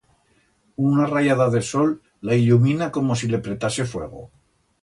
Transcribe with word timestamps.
Una 0.91 1.05
rayada 1.11 1.47
de 1.57 1.61
sol 1.69 1.93
la 2.31 2.39
illumina 2.45 2.91
como 2.99 3.21
si 3.23 3.33
le 3.35 3.45
pretase 3.49 3.91
fuego. 3.97 4.29